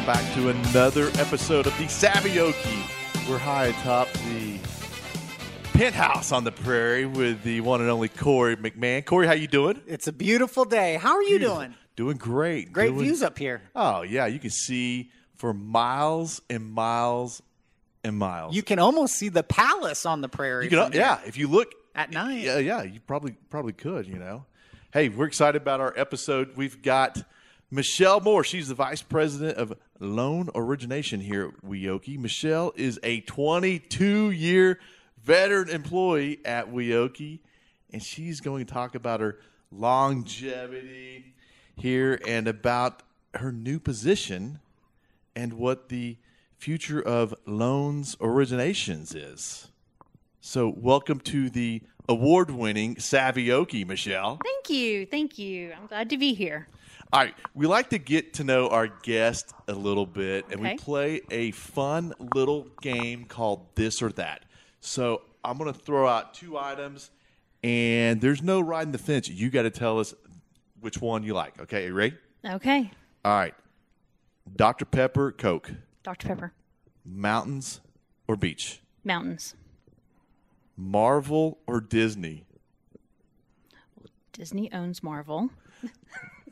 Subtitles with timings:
[0.00, 3.28] welcome back to another episode of the Savvy Okie.
[3.28, 4.58] We're high atop the
[5.74, 9.04] penthouse on the prairie with the one and only Corey McMahon.
[9.04, 9.82] Corey, how you doing?
[9.86, 10.94] It's a beautiful day.
[10.94, 11.74] How are you doing?
[11.96, 12.72] Doing great.
[12.72, 13.62] Great Doing- views up here.
[13.74, 17.42] Oh yeah, you can see for miles and miles
[18.02, 18.54] and miles.
[18.54, 20.64] You can almost see the palace on the prairie.
[20.64, 22.40] You can, yeah, if you look At night.
[22.40, 24.06] Yeah, yeah, you probably probably could.
[24.06, 24.46] You know,
[24.94, 26.56] hey, we're excited about our episode.
[26.56, 27.22] We've got
[27.70, 28.42] Michelle Moore.
[28.42, 32.18] She's the vice president of loan origination here at WEOKIE.
[32.18, 34.80] Michelle is a 22 year
[35.22, 37.38] veteran employee at WEOKIE,
[37.92, 39.38] and she's going to talk about her
[39.70, 41.34] longevity
[41.76, 44.58] here and about her new position
[45.36, 46.16] and what the
[46.58, 49.68] future of loans originations is.
[50.40, 54.40] So, welcome to the award winning Savvy Okie, Michelle.
[54.42, 55.06] Thank you.
[55.06, 55.72] Thank you.
[55.78, 56.66] I'm glad to be here.
[57.12, 60.76] All right, we like to get to know our guest a little bit, and we
[60.76, 64.44] play a fun little game called This or That.
[64.80, 67.10] So, I'm going to throw out two items,
[67.64, 69.28] and there's no riding the fence.
[69.28, 70.14] You got to tell us
[70.80, 71.60] which one you like.
[71.60, 72.16] Okay, you ready?
[72.46, 72.90] Okay.
[73.24, 73.54] All right.
[74.54, 74.84] Dr.
[74.84, 75.72] Pepper, Coke,
[76.04, 76.28] Dr.
[76.28, 76.52] Pepper.
[77.04, 77.80] mountains
[78.28, 79.54] or beach, Mountains.
[80.76, 82.44] Marvel or Disney.
[84.32, 85.50] Disney owns Marvel.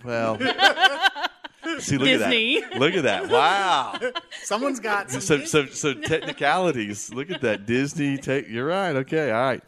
[0.05, 0.39] Well,
[1.81, 2.63] see, look Disney.
[2.63, 2.79] at that.
[2.81, 3.29] Look at that.
[3.29, 3.99] Wow.
[4.43, 5.21] Someone's got some.
[5.21, 7.13] So, so, so technicalities.
[7.13, 7.67] Look at that.
[7.67, 8.17] Disney.
[8.17, 8.49] Take.
[8.49, 8.97] You're right.
[8.97, 9.31] Okay.
[9.31, 9.63] All right.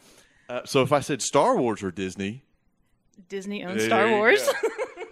[0.49, 2.43] Uh, so if I said Star Wars or Disney,
[3.29, 4.47] Disney owns there Star Wars.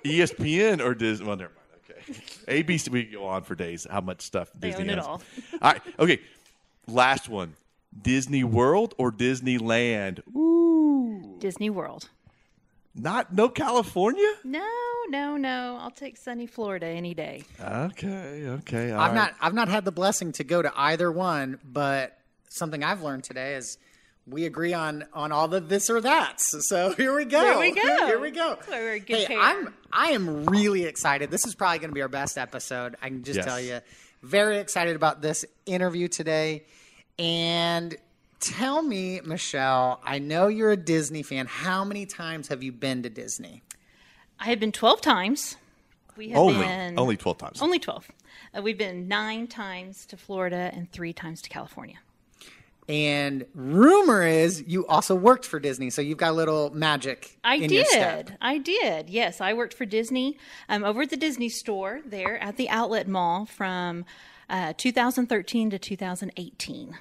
[0.04, 1.26] ESPN or Disney.
[1.28, 2.00] Well, never mind.
[2.48, 2.64] Okay.
[2.64, 2.90] ABC.
[2.90, 3.86] We could go on for days.
[3.90, 5.08] How much stuff They Disney own it owns.
[5.08, 5.22] all.
[5.62, 5.82] all right.
[6.00, 6.20] Okay.
[6.88, 7.56] Last one.
[8.02, 10.20] Disney World or Disneyland?
[10.36, 11.38] Ooh.
[11.40, 12.10] Disney World.
[13.02, 14.30] Not no California.
[14.44, 14.68] No,
[15.10, 15.78] no, no.
[15.80, 17.44] I'll take sunny Florida any day.
[17.60, 18.46] Okay.
[18.48, 18.92] Okay.
[18.92, 19.16] all I've right.
[19.16, 19.36] not.
[19.42, 22.18] I've not had the blessing to go to either one, but
[22.50, 23.78] something I've learned today is
[24.28, 26.54] we agree on on all the this or that's.
[26.68, 27.42] So here we go.
[27.42, 28.06] There we go.
[28.06, 28.58] Here we go.
[28.70, 29.40] We're good hey, pair.
[29.40, 31.32] I'm I am really excited.
[31.32, 32.96] This is probably going to be our best episode.
[33.02, 33.46] I can just Yes.
[33.46, 33.80] tell you.
[34.22, 36.66] Very excited about this interview today.
[37.18, 37.96] And
[38.40, 41.46] tell me, Michelle, I know you're a Disney fan.
[41.48, 43.64] How many times have you been to Disney?
[44.40, 45.58] I have been 12 times.
[46.16, 47.62] We have only been only twelve times.
[47.62, 48.12] only 12.
[48.58, 51.96] Uh, we've been nine times to Florida and three times to California.
[52.90, 57.56] And rumor is you also worked for Disney, so you've got a little magic I
[57.56, 58.26] in your step.
[58.26, 58.38] did.
[58.42, 59.10] I did.
[59.10, 63.08] Yes, I worked for Disney I'm over at the Disney store there at the outlet
[63.08, 64.04] mall from
[64.50, 66.98] uh, 2013 to 2018.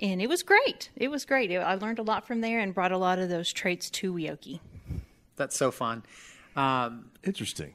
[0.00, 0.90] And it was great.
[0.96, 1.52] It was great.
[1.52, 4.60] I learned a lot from there and brought a lot of those traits to WEOKIE.
[5.36, 6.02] That's so fun.
[6.56, 7.74] Um, Interesting.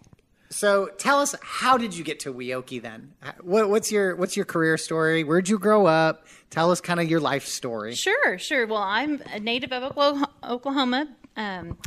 [0.50, 3.14] so tell us, how did you get to WEOKIE then?
[3.42, 5.24] What, what's your what's your career story?
[5.24, 6.26] Where'd you grow up?
[6.50, 7.94] Tell us kind of your life story.
[7.94, 8.66] Sure, sure.
[8.66, 11.08] Well, I'm a native of Oklahoma, Oklahoma
[11.38, 11.78] um,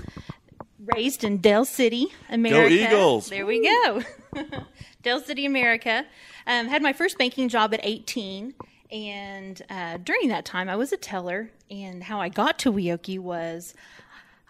[0.94, 2.68] raised in Del City, America.
[2.68, 3.28] Go Eagles!
[3.28, 4.02] There we go.
[5.02, 6.04] Del City, America.
[6.46, 8.54] Um, had my first banking job at 18.
[8.90, 11.50] And uh, during that time, I was a teller.
[11.70, 13.74] And how I got to WEOKIE was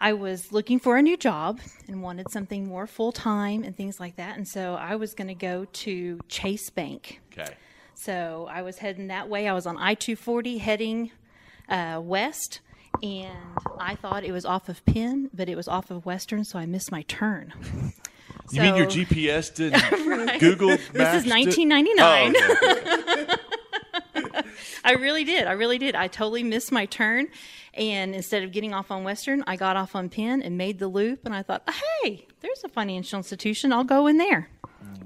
[0.00, 3.98] I was looking for a new job and wanted something more full time and things
[3.98, 4.36] like that.
[4.36, 7.20] And so I was going to go to Chase Bank.
[7.32, 7.54] Okay.
[7.94, 9.48] So I was heading that way.
[9.48, 11.10] I was on I 240 heading
[11.68, 12.60] uh, west,
[13.02, 13.36] and
[13.80, 16.66] I thought it was off of Penn, but it was off of Western, so I
[16.66, 17.52] missed my turn.
[18.52, 20.68] You mean your GPS didn't Google?
[20.92, 22.34] This is 1999.
[24.84, 25.46] I really did.
[25.46, 25.94] I really did.
[25.94, 27.28] I totally missed my turn.
[27.74, 30.88] And instead of getting off on Western, I got off on Penn and made the
[30.88, 31.24] loop.
[31.24, 31.68] And I thought,
[32.02, 33.72] hey, there's a financial institution.
[33.72, 34.48] I'll go in there.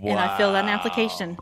[0.00, 0.11] Wow.
[0.11, 1.38] And I filled out an application.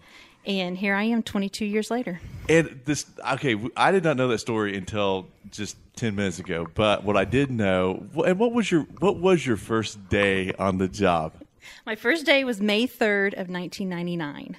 [0.46, 2.20] And here I am 22 years later.
[2.48, 6.66] And this, okay, I did not know that story until just ten minutes ago.
[6.74, 10.78] But what I did know, and what was your what was your first day on
[10.78, 11.34] the job?
[11.84, 14.56] My first day was May 3rd of 1999.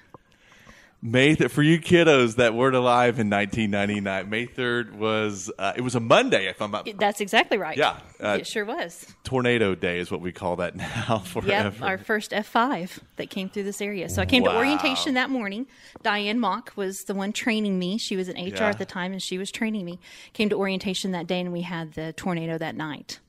[1.03, 4.29] May th- for you kiddos that weren't alive in 1999.
[4.29, 7.75] May 3rd was uh, it was a Monday, if I'm not That's exactly right.
[7.75, 9.07] Yeah, uh, it sure was.
[9.23, 11.47] tornado day is what we call that now forever.
[11.47, 14.09] Yep, our first F5 that came through this area.
[14.09, 14.51] So I came Wow.
[14.51, 15.65] to orientation that morning.
[16.03, 17.97] Diane Mock was the one training me.
[17.97, 18.69] She was in HR Yeah.
[18.69, 19.97] at the time and she was training me.
[20.33, 23.19] Came to orientation that day and we had the tornado that night.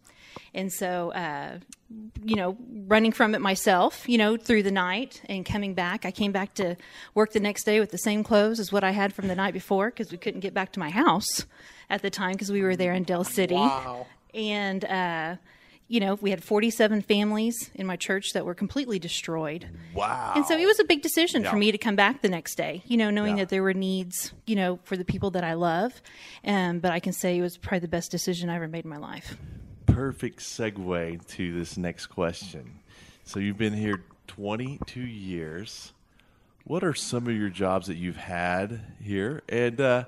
[0.54, 1.58] And so, uh,
[2.24, 2.56] you know,
[2.86, 6.54] running from it myself, you know, through the night and coming back, I came back
[6.54, 6.76] to
[7.14, 9.52] work the next day with the same clothes as what I had from the night
[9.54, 11.44] before because we couldn't get back to my house
[11.90, 14.06] at the time because we were there in Del City Wow.
[14.34, 15.36] and uh,
[15.88, 19.68] you know, we had 47 families in my church that were completely destroyed.
[19.94, 20.32] Wow.
[20.34, 21.50] And so it was a big decision Yeah.
[21.50, 23.42] for me to come back the next day, you know, knowing Yeah.
[23.42, 26.00] that there were needs, you know, for the people that I love.
[26.46, 28.90] Um, but I can say it was probably the best decision I ever made in
[28.90, 29.36] my life.
[29.86, 32.80] Perfect segue to this next question.
[33.24, 35.92] So you've been here 22 years.
[36.64, 40.04] What are some of your jobs that you've had here, and uh,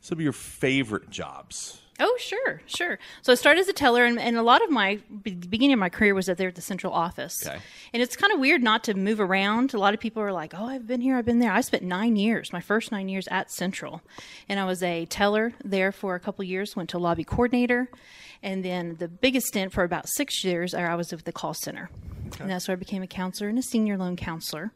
[0.00, 1.80] some of your favorite jobs?
[1.98, 2.98] Oh, sure, sure.
[3.22, 5.88] So I started as a teller, and, and a lot of my beginning of my
[5.88, 7.34] career was at there at the central office.
[7.46, 7.58] Okay.
[7.92, 9.72] And it's kind of weird not to move around.
[9.72, 11.82] A lot of people are like, "Oh, I've been here, I've been there." I spent
[11.82, 14.02] nine years, my first nine years at Central,
[14.48, 16.76] and I was a teller there for a couple years.
[16.76, 17.88] Went to lobby coordinator,
[18.42, 21.88] and then the biggest stint for about six years, I was with the call center,
[22.38, 24.72] and that's where I became a counselor and a senior loan counselor.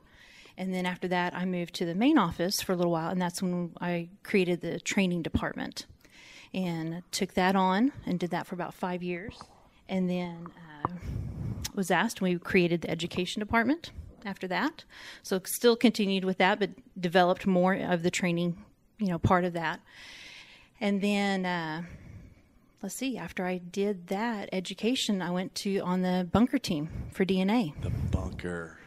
[0.56, 3.20] And then after that, I moved to the main office for a little while, and
[3.20, 5.86] that's when I created the training department
[6.52, 9.38] and took that on and did that for about five years.
[9.88, 10.46] And then
[10.84, 10.92] uh,
[11.74, 13.90] was asked, we created the education department
[14.24, 14.84] after that.
[15.22, 16.70] So still continued with that, but
[17.00, 18.64] developed more of the training,
[18.98, 19.80] you know, part of that.
[20.80, 21.82] And then, uh,
[22.82, 27.24] let's see, after I did that education, I went to on the bunker team for
[27.24, 27.80] DNA.
[27.82, 28.79] The bunker.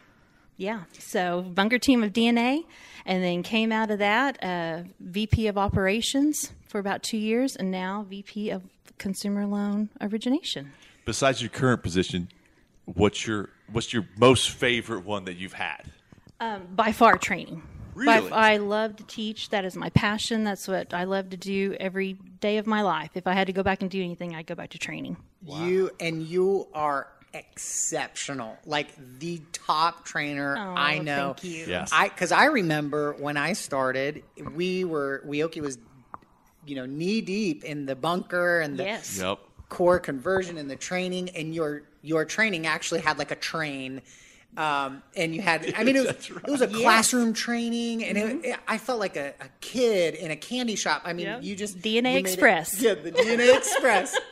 [0.57, 0.83] Yeah.
[1.00, 2.63] So bunker team of DNA,
[3.05, 7.71] and then came out of that uh, VP of operations for about two years, and
[7.71, 8.63] now VP of
[8.97, 10.71] consumer loan origination.
[11.05, 12.29] Besides your current position,
[12.85, 15.91] what's your what's your most favorite one that you've had?
[16.75, 17.57] By far, training.
[17.61, 18.31] By- Really?
[18.31, 19.49] I love to teach.
[19.49, 20.44] That is my passion.
[20.44, 23.11] That's what I love to do every day of my life.
[23.13, 25.15] If I had to go back and do anything, I'd go back to training.
[25.45, 28.89] You and you are exceptional, like
[29.19, 31.33] the top trainer I know.
[31.38, 31.65] thank you.
[31.68, 31.89] Yes.
[31.94, 34.24] I because I remember when I started,
[34.56, 35.77] we were WEOKIE was,
[36.65, 39.19] you know, knee deep in the bunker and the Yes.
[39.19, 39.39] Yep.
[39.69, 44.01] core conversion and the training, and your your training actually had like a train.
[44.56, 46.44] Um, and you had, I mean, it was, right.
[46.47, 50.30] it was a classroom training, and it, it- I felt like a, a kid in
[50.30, 51.01] a candy shop.
[51.06, 51.44] I mean, Yep.
[51.44, 52.80] you just DNA you made it- Express.
[52.80, 54.15] yeah, the DNA Express.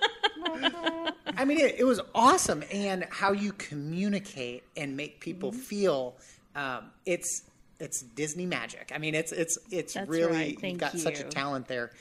[1.38, 5.60] I mean, it, it was awesome, and how you communicate and make people Mm-hmm.
[5.62, 6.16] feel.
[6.56, 7.44] Um, it's
[7.80, 8.92] it's Disney magic.
[8.94, 10.64] I mean, it's it's it's That's really right.
[10.64, 11.92] you've got such a talent there.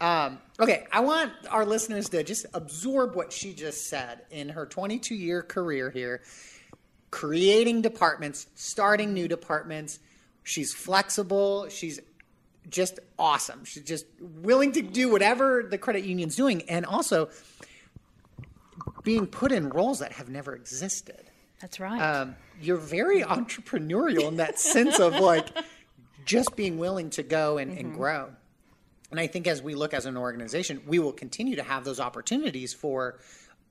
[0.00, 4.64] Um, okay, I want our listeners to just absorb what she just said in her
[4.66, 6.22] 22 year career here,
[7.10, 9.98] creating departments, starting new departments.
[10.42, 11.68] She's flexible.
[11.68, 12.00] She's
[12.68, 13.64] just awesome.
[13.64, 17.28] She's just willing to do whatever the credit union's doing, and also
[19.02, 21.20] being put in roles that have never existed.
[21.60, 22.00] That's right.
[22.00, 25.46] Um, you're very entrepreneurial in that sense of like
[26.24, 27.80] just being willing to go and, Mm-hmm.
[27.80, 28.30] and grow.
[29.10, 31.98] And I think as we look as an organization, we will continue to have those
[32.00, 33.18] opportunities for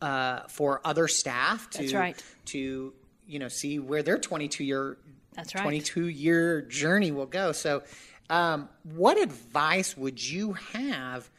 [0.02, 2.24] uh, for other staff to That's right.
[2.48, 2.94] to
[3.28, 4.98] you know see where their 22 year
[5.34, 5.62] That's right.
[5.62, 7.52] 22 year journey will go.
[7.54, 7.84] So,
[8.30, 11.30] um, what advice would you have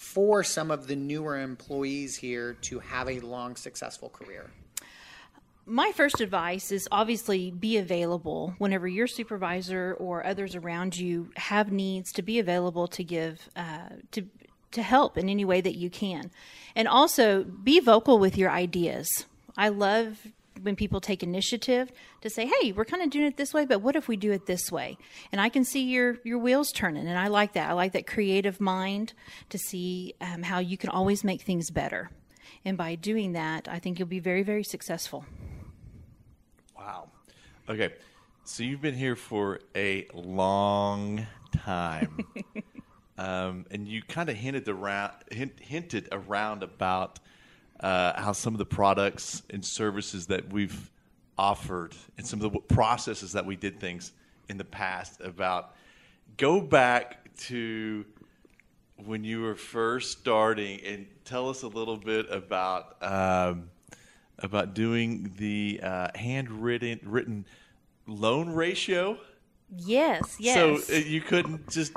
[0.00, 4.50] for some of the newer employees here to have a long, successful career?
[5.66, 11.70] my first advice is obviously be available whenever your supervisor or others around you have
[11.70, 14.26] needs to be available to give uh, to
[14.72, 16.30] to help in any way that you can
[16.74, 19.26] and also be vocal with your ideas
[19.56, 21.90] i love when people take initiative
[22.20, 24.32] to say hey we're kind of doing it this way but what if we do
[24.32, 24.96] it this way
[25.32, 28.06] and i can see your your wheels turning and i like that i like that
[28.06, 29.12] creative mind
[29.48, 32.10] to see um, how you can always make things better
[32.64, 35.24] and by doing that i think you'll be very very successful
[36.80, 37.10] Wow.
[37.68, 37.92] Okay.
[38.44, 42.24] So you've been here for a long time.
[43.18, 47.20] um, and you kind of hinted around hint, hinted around about
[47.80, 50.90] uh, how some of the products and services that we've
[51.38, 54.12] offered and some of the processes that we did things
[54.48, 55.74] in the past about
[56.36, 58.04] go back to
[58.96, 63.70] when you were first starting and tell us a little bit about um,
[64.38, 67.46] about doing the uh, handwritten written
[68.06, 69.16] loan ratio.
[69.74, 70.86] Yes, yes.
[70.86, 71.92] So uh, you couldn't just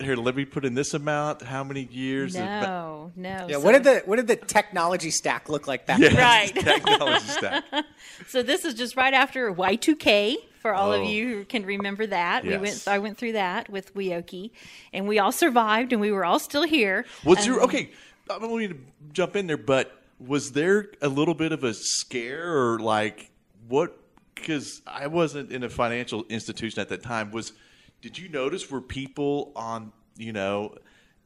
[0.00, 0.16] here.
[0.16, 1.42] Let me put in this amount.
[1.42, 2.34] How many years?
[2.34, 3.46] of- no, no.
[3.48, 6.18] Yeah, so, what did the what did the technology stack look like back Yeah, then?
[6.18, 6.54] Right.
[6.54, 7.64] technology stack.
[8.28, 11.04] so this is just right after Y2K for all of Oh.
[11.04, 12.44] you who can remember that.
[12.44, 14.50] We went I went through that with WEOKIE
[14.92, 17.04] and we all survived and we were all still here.
[17.24, 17.90] Was your um, okay?
[18.30, 18.78] I don't want you to
[19.12, 23.30] jump in there, but was there a little bit of a scare or like
[23.68, 23.96] what?
[24.34, 27.30] Because I wasn't in a financial institution at that time.
[27.30, 27.52] Was
[28.06, 30.76] did you notice were people on you know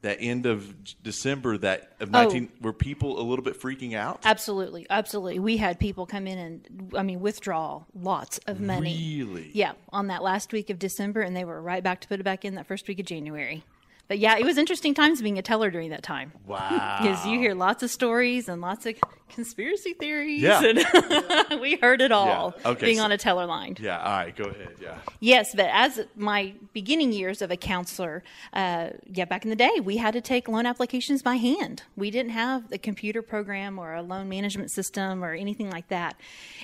[0.01, 2.23] that end of December that of Oh.
[2.23, 4.21] 19 were people a little bit freaking out?
[4.25, 5.39] Absolutely, absolutely.
[5.39, 9.23] We had people come in and, I mean, withdraw lots of money.
[9.23, 9.51] Really?
[9.53, 12.23] Yeah, on that last week of December, and they were right back to put it
[12.23, 13.63] back in that first week of January.
[14.09, 16.33] But yeah, it was interesting times being a teller during that time.
[16.47, 16.97] Wow.
[17.03, 18.95] Because you hear lots of stories and lots of
[19.31, 20.43] conspiracy theories.
[20.43, 20.63] Yeah.
[20.63, 22.71] And we heard it all Yeah.
[22.73, 23.77] Okay, being so- on a teller line.
[23.81, 24.77] Yeah, all right, go ahead.
[24.81, 24.99] Yeah.
[25.21, 28.23] Yes, but as my beginning years of a counselor,
[28.53, 31.83] uh, yeah, back in the day, we had to take loan applications by hand.
[31.97, 36.17] We didn't have a computer program or a loan management system or anything like that.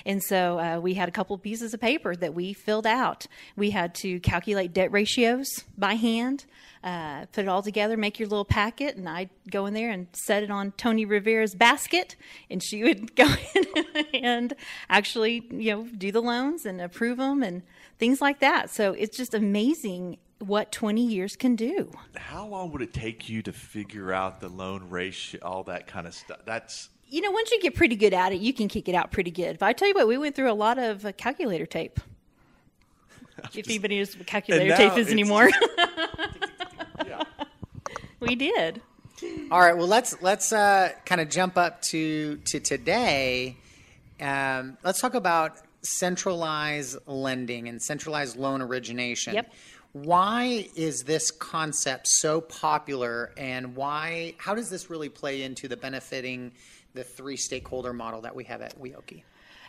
[0.05, 3.27] And so uh, we had a couple of pieces of paper that we filled out.
[3.55, 6.45] We had to calculate debt ratios by hand,
[6.83, 10.07] uh, put it all together, make your little packet, and I'd go in there and
[10.13, 12.15] set it on Tony Rivera's basket,
[12.49, 14.53] and she would go in and
[14.89, 17.63] actually, you know, do the loans and approve them and
[17.99, 18.69] things like that.
[18.69, 21.91] So it's just amazing what 20 years can do.
[22.15, 26.05] How long would it take you to figure out the loan ratio, all that kind
[26.05, 26.39] of stuff?
[26.45, 29.11] That's You know, once you get pretty good at it, you can kick it out
[29.11, 29.57] pretty good.
[29.59, 31.99] But I tell you what, we went through a lot of uh, calculator tape.
[33.53, 35.47] If anybody knows what calculator tape is anymore,
[37.05, 37.21] yeah.
[38.19, 38.81] we did.
[39.49, 39.77] All right.
[39.77, 43.55] Well, let's let's uh, kind of jump up to to today.
[44.19, 49.35] Um, let's talk about centralized lending and centralized loan origination.
[49.35, 49.53] Yep.
[49.93, 54.33] Why is this concept so popular, and why?
[54.37, 56.51] How does this really play into the benefiting
[56.93, 59.23] the three stakeholder model that we have at WEOKIE?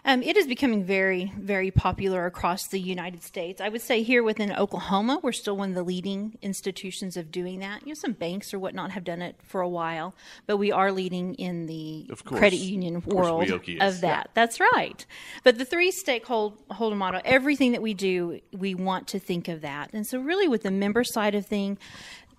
[0.05, 3.61] Um, it is becoming very, very popular across the United States.
[3.61, 7.61] I would say here within Oklahoma, we're still one of the leading institutions of doing
[7.61, 7.83] that.
[7.83, 10.15] You know, some banks or whatnot have done it for a while,
[10.47, 13.51] but we are leading in the credit union Of world
[13.81, 14.31] of that.
[14.35, 15.05] That's right.
[15.45, 19.91] But the three stakeholder model, everything that we do, we want to think of that.
[19.93, 21.79] And so, really, with the member side of thing,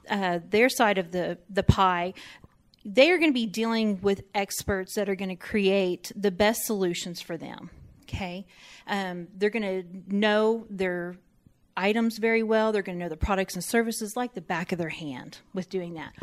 [0.10, 2.14] uh, their side of the the pie,
[2.94, 6.66] they are going to be dealing with experts that are going to create the best
[6.66, 7.70] solutions for them.
[8.04, 8.48] Okay,
[8.88, 11.16] um, they're going to know their
[11.78, 12.72] items very well.
[12.72, 15.70] They're going to know the products and services like the back of their hand with
[15.70, 16.14] doing that.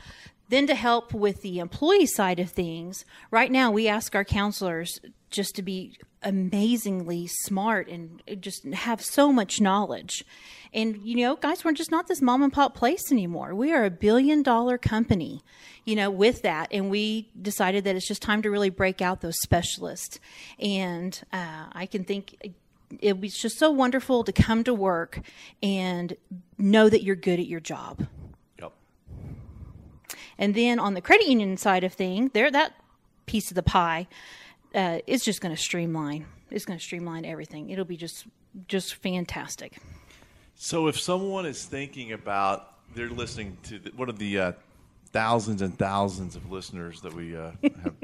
[0.49, 5.01] Then to help with the employee side of things, right now we ask our counselors
[5.31, 10.25] just to be amazingly smart and just have so much knowledge.
[10.73, 13.55] And you know, guys, we're just not this mom and pop place anymore.
[13.55, 15.43] We are a billion dollar company,
[15.85, 16.69] you know, with that.
[16.71, 20.21] And we decided that it's just time to really break out those specialists.
[20.59, 22.55] And uh, I can think
[23.01, 25.21] it was just so wonderful to come to work
[25.63, 26.17] and
[26.59, 28.07] know that you're good at your job.
[30.39, 32.75] And then on the credit union side of thing, there that
[33.27, 34.07] piece of the pie
[34.75, 36.27] uh, is just going to streamline.
[36.51, 37.71] It's going to streamline everything.
[37.71, 38.27] It'll be just
[38.69, 39.79] just fantastic.
[40.55, 44.53] So if someone is thinking about, they're listening to the, one of the uh,
[45.13, 47.95] thousands and thousands of listeners that we uh, have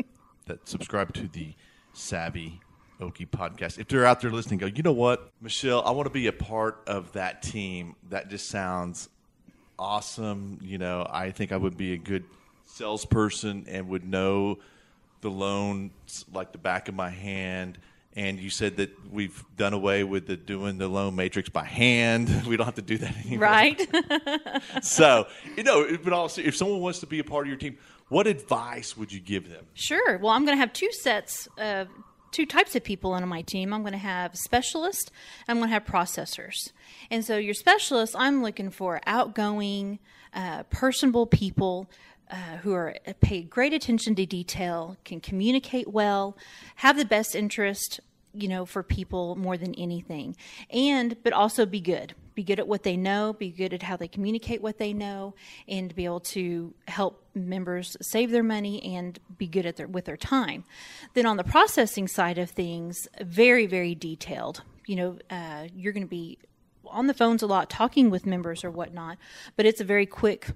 [0.46, 1.54] that subscribe to the
[1.94, 2.60] Savvy
[3.00, 3.78] Okie podcast.
[3.78, 6.32] If they're out there listening, go, you know what, Michelle, I want to be a
[6.32, 7.96] part of that team.
[8.10, 9.08] That just sounds
[9.82, 10.58] awesome.
[10.62, 12.24] You know, I think I would be a good
[12.64, 14.58] salesperson and would know
[15.20, 17.78] the loans like the back of my hand.
[18.14, 22.44] And you said that we've done away with the doing the loan matrix by hand.
[22.46, 23.40] We don't have to do that anymore.
[23.40, 23.80] Right?
[24.82, 27.78] So, you know, but also, if someone wants to be a part of your team,
[28.08, 29.66] what advice would you give them?
[29.74, 30.18] Sure.
[30.18, 31.88] Well, I'm going to have two sets of
[32.32, 33.72] two types of people on my team.
[33.72, 35.10] I'm going to have specialists.
[35.46, 36.72] I'm going to have processors.
[37.10, 39.98] And so, your specialists, I'm looking for outgoing,
[40.34, 41.88] uh, personable people.
[42.30, 46.34] Uh, who are pay great attention to detail, can communicate well,
[46.76, 48.00] have the best interest,
[48.34, 50.36] you know, for people more than anything,
[50.70, 52.14] and but also be good.
[52.34, 53.34] Be good at what they know.
[53.34, 55.34] Be good at how they communicate what they know,
[55.68, 60.06] and be able to help members save their money and be good at their with
[60.06, 60.64] their time.
[61.14, 64.62] Then on the processing side of things, very very detailed.
[64.86, 66.38] You know, uh, you're going to be
[66.86, 69.18] on the phones a lot, talking with members or whatnot,
[69.56, 70.48] but it's a very quick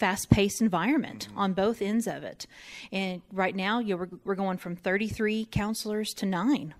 [0.00, 2.46] fast paced environment on both ends of it.
[2.90, 6.74] And right now, you know, we're, we're going from 33 counselors to nine.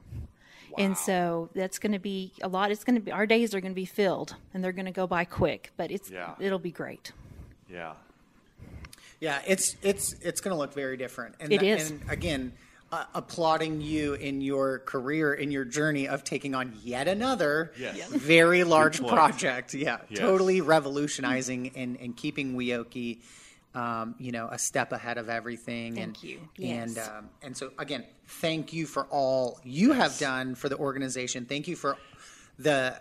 [0.78, 2.70] And so that's going to be a lot.
[2.70, 4.90] It's going to be our days are going to be filled, and they're going to
[4.92, 5.72] go by quick.
[5.76, 6.34] But it's Yeah.
[6.38, 7.12] it'll be great.
[7.70, 7.94] Yeah.
[9.20, 11.34] Yeah, it's it's it's going to look very different.
[11.40, 11.90] And It tha- is.
[11.90, 12.52] And again,
[12.90, 17.96] uh, applauding you in your career, in your journey of taking on yet another Yes.
[17.98, 18.08] Yes.
[18.10, 19.74] very large project.
[19.74, 20.18] Yeah, Yes.
[20.18, 23.18] totally revolutionizing and, and keeping WEOKIE,
[23.74, 25.94] um, you know, a step ahead of everything.
[25.94, 26.40] Thank and, you.
[26.62, 27.08] And Yes.
[27.08, 31.46] um, and so again, thank you for all you have done for the organization.
[31.46, 31.96] Thank you for
[32.58, 33.00] the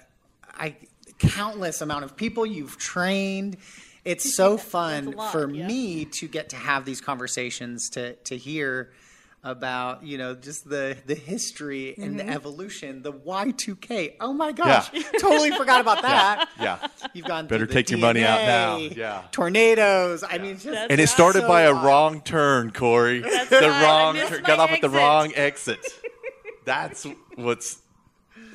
[0.53, 0.75] I
[1.17, 3.57] countless amount of people you've trained
[4.05, 5.67] it's so fun lot, for yeah.
[5.67, 8.91] me to get to have these conversations to to hear
[9.41, 12.27] about you know just the the history and Mm-hmm.
[12.27, 16.85] the evolution the y2k oh my gosh totally forgot about that Yeah.
[17.13, 18.77] you've gone Better through the take your money out now.
[18.77, 19.23] Yeah.
[19.31, 21.85] tornadoes i mean just And it started So by a odd.
[21.85, 23.19] wrong turn, Corey.
[23.21, 23.27] the
[23.61, 23.81] right.
[23.83, 24.41] Wrong missed turn.
[24.41, 25.79] my Got off at the wrong exit.
[26.65, 27.79] That's what's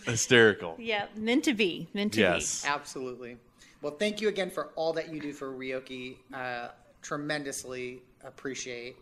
[0.04, 0.76] hysterical.
[0.78, 1.88] Yeah, meant to be.
[1.94, 2.22] Meant to be.
[2.22, 2.64] Yes.
[2.66, 3.38] Absolutely.
[3.80, 6.16] Well, thank you again for all that you do for WEOKIE.
[6.32, 6.68] Uh,
[7.02, 8.96] tremendously appreciate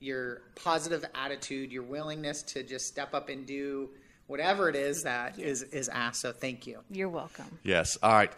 [0.00, 3.90] your positive attitude, your willingness to just step up and do
[4.26, 6.20] whatever it is that is is asked.
[6.20, 6.80] So thank you.
[6.90, 7.58] You're welcome.
[7.62, 7.96] Yes.
[8.02, 8.32] All right.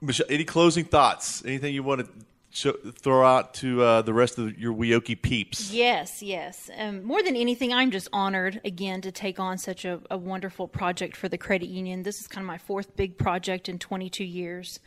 [0.00, 1.44] Michelle, any closing thoughts?
[1.44, 2.10] Anything you want to
[2.50, 5.72] show, throw out to uh, the rest of your WEOKIE peeps?
[5.72, 6.70] Yes, yes.
[6.76, 10.68] Um, more than anything, I'm just honored again to take on such a, a wonderful
[10.68, 12.04] project for the credit union.
[12.04, 14.78] This is kind of my fourth big project in 22 years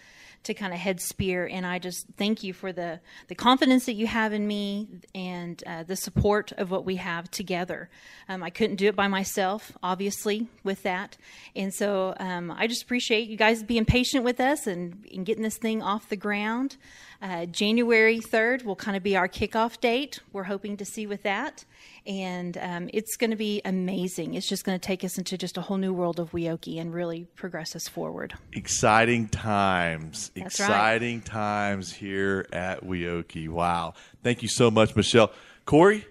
[0.43, 3.93] to kind of head spear, and I just thank you for the the confidence that
[3.93, 7.89] you have in me and uh, the support of what we have together.
[8.27, 11.17] Um, I couldn't do it by myself, obviously, with that,
[11.55, 15.43] and so um, I just appreciate you guys being patient with us and, and getting
[15.43, 16.77] this thing off the ground.
[17.21, 20.19] Uh, January 3rd will kind of be our kickoff date.
[20.33, 21.65] We're hoping to see with that.
[22.05, 24.33] And um, it's going to be amazing.
[24.33, 26.93] It's just going to take us into just a whole new world of WEOKIE and
[26.93, 28.33] really progress us forward.
[28.53, 30.31] Exciting times.
[30.35, 30.65] That's right.
[30.65, 33.49] Exciting times here at WEOKIE.
[33.49, 33.93] Wow.
[34.23, 35.31] Thank you so much, Michelle.
[35.65, 36.05] Corey,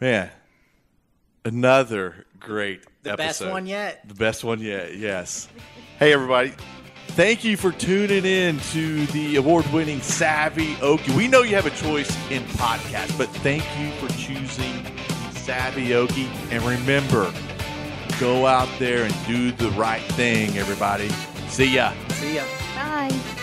[0.00, 0.30] man,
[1.44, 4.06] another great The best one yet.
[4.06, 5.48] The best one yet, yes.
[5.98, 6.52] Hey, everybody.
[7.10, 11.14] Thank you for tuning in to the award winning Savvy Okie.
[11.16, 14.86] We know you have a choice in podcasts, but thank you for choosing
[15.32, 16.28] Savvy Okie.
[16.50, 17.30] And remember,
[18.20, 21.08] go out there and do the right thing, everybody.
[21.48, 21.92] See ya.
[22.10, 22.44] See ya.
[22.74, 23.39] Bye.